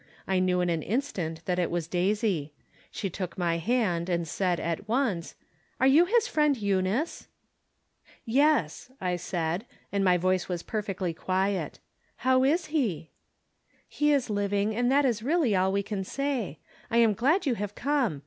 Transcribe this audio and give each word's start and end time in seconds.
I 0.27 0.39
knew 0.39 0.61
in 0.61 0.71
an 0.71 0.81
instant 0.81 1.45
that 1.45 1.59
it 1.59 1.69
was 1.69 1.87
Daisy. 1.87 2.53
She 2.89 3.07
took 3.07 3.37
my 3.37 3.59
hand 3.59 4.09
and 4.09 4.27
said, 4.27 4.59
at 4.59 4.87
once:" 4.89 5.35
Are 5.79 5.85
you 5.85 6.05
his 6.05 6.27
friend 6.27 6.57
Eunice?" 6.57 7.27
"Yes," 8.25 8.89
I 8.99 9.15
said, 9.15 9.63
and 9.91 10.03
my 10.03 10.17
voice 10.17 10.49
was 10.49 10.63
perfeclly 10.63 11.15
quiet." 11.15 11.77
How 12.25 12.43
is 12.43 12.65
he?"" 12.73 13.11
He 13.87 14.11
is 14.11 14.31
living, 14.31 14.75
and 14.75 14.91
that 14.91 15.05
is 15.05 15.21
really 15.21 15.55
all 15.55 15.71
we 15.71 15.83
can 15.83 16.03
say. 16.03 16.57
I 16.89 16.97
am 16.97 17.13
glad 17.13 17.45
you 17.45 17.53
have 17.53 17.75
come. 17.75 18.19